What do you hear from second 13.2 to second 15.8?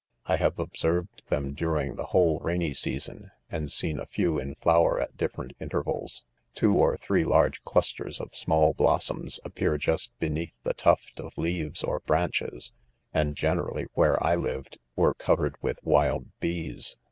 generally, where I lived, were covered with